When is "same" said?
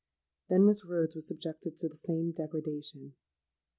1.95-2.31